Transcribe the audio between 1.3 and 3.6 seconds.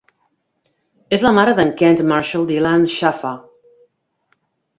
mare d'en Kent Marshall Dylan Schaffer.